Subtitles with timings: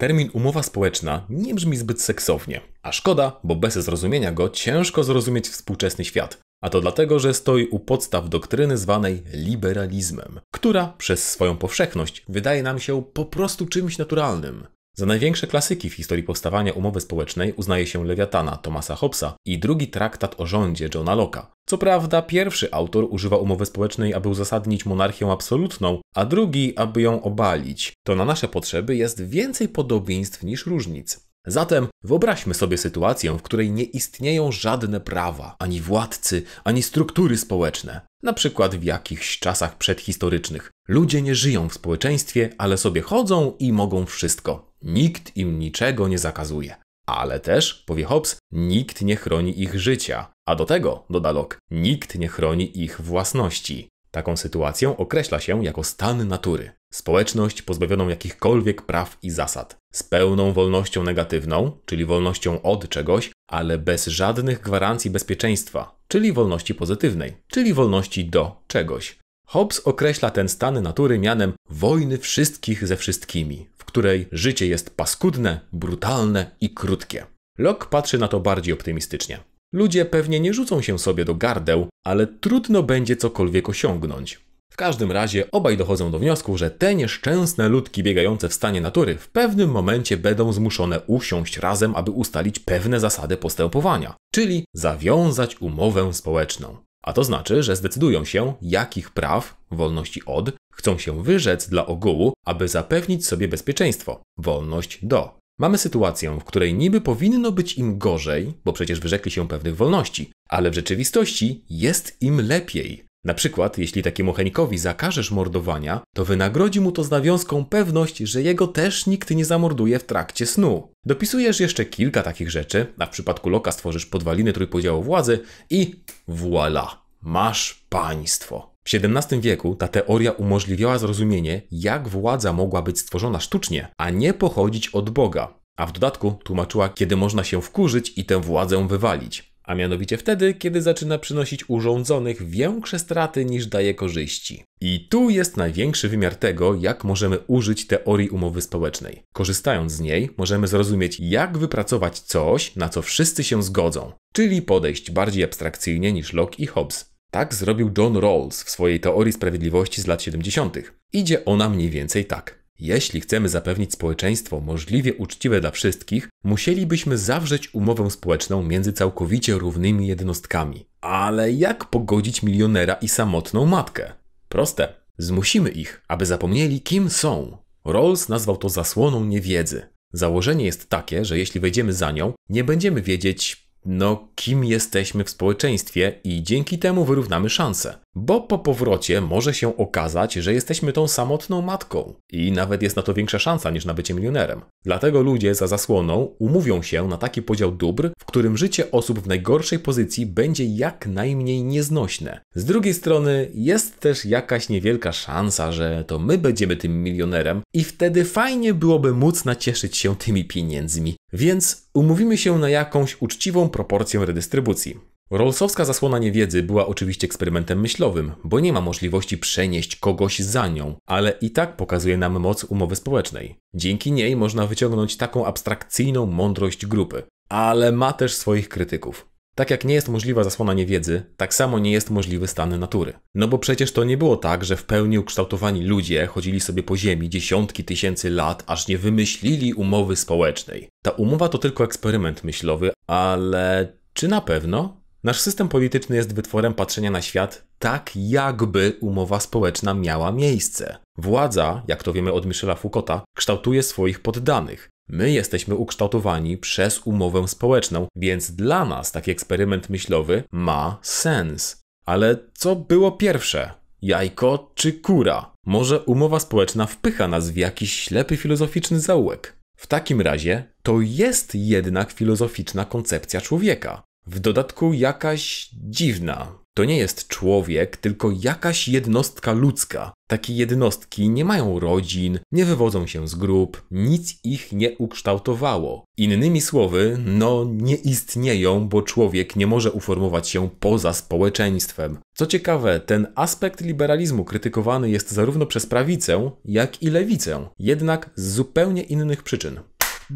[0.00, 5.48] Termin umowa społeczna nie brzmi zbyt seksownie, a szkoda, bo bez zrozumienia go ciężko zrozumieć
[5.48, 6.38] współczesny świat.
[6.62, 12.62] A to dlatego, że stoi u podstaw doktryny zwanej liberalizmem, która przez swoją powszechność wydaje
[12.62, 14.66] nam się po prostu czymś naturalnym.
[14.96, 19.88] Za największe klasyki w historii powstawania umowy społecznej uznaje się Lewiatana Thomasa Hobbesa i drugi
[19.88, 21.46] traktat o rządzie Johna Locke'a.
[21.66, 27.22] Co prawda, pierwszy autor używa umowy społecznej, aby uzasadnić monarchię absolutną, a drugi, aby ją
[27.22, 27.92] obalić.
[28.06, 31.20] To na nasze potrzeby jest więcej podobieństw niż różnic.
[31.46, 38.00] Zatem wyobraźmy sobie sytuację, w której nie istnieją żadne prawa, ani władcy, ani struktury społeczne.
[38.22, 40.70] Na przykład w jakichś czasach przedhistorycznych.
[40.88, 44.73] Ludzie nie żyją w społeczeństwie, ale sobie chodzą i mogą wszystko.
[44.84, 46.76] Nikt im niczego nie zakazuje.
[47.06, 50.32] Ale też, powie Hobbes, nikt nie chroni ich życia.
[50.48, 53.88] A do tego, doda Locke, nikt nie chroni ich własności.
[54.10, 56.70] Taką sytuację określa się jako stan natury.
[56.92, 63.78] Społeczność pozbawioną jakichkolwiek praw i zasad, z pełną wolnością negatywną, czyli wolnością od czegoś, ale
[63.78, 69.18] bez żadnych gwarancji bezpieczeństwa, czyli wolności pozytywnej, czyli wolności do czegoś.
[69.46, 76.50] Hobbes określa ten stan natury mianem wojny wszystkich ze wszystkimi, której życie jest paskudne, brutalne
[76.60, 77.26] i krótkie.
[77.58, 79.38] Locke patrzy na to bardziej optymistycznie.
[79.72, 84.40] Ludzie pewnie nie rzucą się sobie do gardeł, ale trudno będzie cokolwiek osiągnąć.
[84.72, 89.18] W każdym razie obaj dochodzą do wniosku, że te nieszczęsne ludki biegające w stanie natury
[89.18, 96.14] w pewnym momencie będą zmuszone usiąść razem, aby ustalić pewne zasady postępowania, czyli zawiązać umowę
[96.14, 96.76] społeczną.
[97.04, 102.32] A to znaczy, że zdecydują się, jakich praw, wolności od, chcą się wyrzec dla ogółu,
[102.46, 105.38] aby zapewnić sobie bezpieczeństwo, wolność do.
[105.58, 110.30] Mamy sytuację, w której niby powinno być im gorzej, bo przecież wyrzekli się pewnych wolności,
[110.48, 113.04] ale w rzeczywistości jest im lepiej.
[113.24, 118.42] Na przykład, jeśli takiemu Henikowi zakażesz mordowania, to wynagrodzi mu to z nawiązką pewność, że
[118.42, 120.88] jego też nikt nie zamorduje w trakcie snu.
[121.06, 125.94] Dopisujesz jeszcze kilka takich rzeczy, a w przypadku Loka stworzysz podwaliny trójpodziału władzy i
[126.28, 126.86] voilà,
[127.22, 128.73] masz państwo.
[128.84, 134.34] W XVII wieku ta teoria umożliwiała zrozumienie, jak władza mogła być stworzona sztucznie, a nie
[134.34, 135.54] pochodzić od Boga.
[135.76, 140.54] A w dodatku tłumaczyła, kiedy można się wkurzyć i tę władzę wywalić a mianowicie wtedy,
[140.54, 144.64] kiedy zaczyna przynosić urządzonych większe straty niż daje korzyści.
[144.80, 149.22] I tu jest największy wymiar tego, jak możemy użyć teorii umowy społecznej.
[149.32, 155.10] Korzystając z niej, możemy zrozumieć, jak wypracować coś, na co wszyscy się zgodzą, czyli podejść
[155.10, 157.13] bardziej abstrakcyjnie niż Locke i Hobbes.
[157.34, 160.76] Tak zrobił John Rawls w swojej teorii sprawiedliwości z lat 70.
[161.12, 162.64] Idzie ona mniej więcej tak.
[162.78, 170.06] Jeśli chcemy zapewnić społeczeństwo możliwie uczciwe dla wszystkich, musielibyśmy zawrzeć umowę społeczną między całkowicie równymi
[170.06, 170.86] jednostkami.
[171.00, 174.12] Ale jak pogodzić milionera i samotną matkę?
[174.48, 174.94] Proste.
[175.18, 177.56] Zmusimy ich, aby zapomnieli, kim są.
[177.84, 179.82] Rawls nazwał to zasłoną niewiedzy.
[180.12, 185.30] Założenie jest takie, że jeśli wejdziemy za nią, nie będziemy wiedzieć, no, kim jesteśmy w
[185.30, 188.03] społeczeństwie i dzięki temu wyrównamy szanse.
[188.16, 193.02] Bo po powrocie może się okazać, że jesteśmy tą samotną matką i nawet jest na
[193.02, 194.60] to większa szansa niż na bycie milionerem.
[194.84, 199.26] Dlatego ludzie za zasłoną umówią się na taki podział dóbr, w którym życie osób w
[199.26, 202.40] najgorszej pozycji będzie jak najmniej nieznośne.
[202.54, 207.84] Z drugiej strony jest też jakaś niewielka szansa, że to my będziemy tym milionerem i
[207.84, 211.16] wtedy fajnie byłoby móc nacieszyć się tymi pieniędzmi.
[211.32, 215.13] Więc umówimy się na jakąś uczciwą proporcję redystrybucji.
[215.30, 220.96] Rollsowska zasłona niewiedzy była oczywiście eksperymentem myślowym, bo nie ma możliwości przenieść kogoś za nią,
[221.06, 223.56] ale i tak pokazuje nam moc umowy społecznej.
[223.74, 229.28] Dzięki niej można wyciągnąć taką abstrakcyjną mądrość grupy, ale ma też swoich krytyków.
[229.54, 233.12] Tak jak nie jest możliwa zasłona niewiedzy, tak samo nie jest możliwy stan natury.
[233.34, 236.96] No bo przecież to nie było tak, że w pełni ukształtowani ludzie chodzili sobie po
[236.96, 240.88] ziemi dziesiątki tysięcy lat, aż nie wymyślili umowy społecznej.
[241.02, 245.03] Ta umowa to tylko eksperyment myślowy, ale czy na pewno?
[245.24, 250.96] Nasz system polityczny jest wytworem patrzenia na świat tak, jakby umowa społeczna miała miejsce.
[251.18, 254.88] Władza, jak to wiemy od Michela Foucaulta, kształtuje swoich poddanych.
[255.08, 261.80] My jesteśmy ukształtowani przez umowę społeczną, więc dla nas taki eksperyment myślowy ma sens.
[262.06, 263.70] Ale co było pierwsze?
[264.02, 265.50] Jajko czy kura?
[265.66, 269.56] Może umowa społeczna wpycha nas w jakiś ślepy filozoficzny zaułek?
[269.76, 274.02] W takim razie to jest jednak filozoficzna koncepcja człowieka.
[274.26, 276.64] W dodatku jakaś dziwna.
[276.74, 280.12] To nie jest człowiek, tylko jakaś jednostka ludzka.
[280.28, 286.04] Takie jednostki nie mają rodzin, nie wywodzą się z grup, nic ich nie ukształtowało.
[286.16, 292.18] Innymi słowy, no nie istnieją, bo człowiek nie może uformować się poza społeczeństwem.
[292.34, 298.52] Co ciekawe, ten aspekt liberalizmu krytykowany jest zarówno przez prawicę, jak i lewicę, jednak z
[298.52, 299.80] zupełnie innych przyczyn.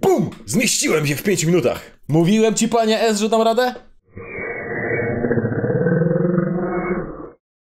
[0.00, 0.30] BUM!
[0.46, 1.98] Zmieściłem się w 5 minutach!
[2.08, 3.74] Mówiłem ci, panie S, że dam radę?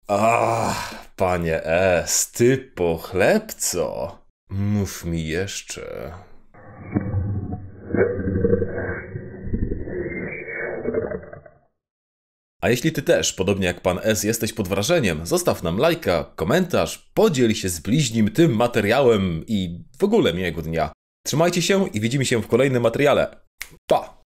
[0.09, 4.19] Ach, panie S, ty pochlebco.
[4.51, 6.13] Mów mi jeszcze.
[12.63, 17.11] A jeśli ty też, podobnie jak pan S, jesteś pod wrażeniem, zostaw nam lajka, komentarz,
[17.15, 20.93] podziel się z bliźnim tym materiałem i w ogóle miłego dnia.
[21.27, 23.37] Trzymajcie się i widzimy się w kolejnym materiale.
[23.87, 24.20] Pa!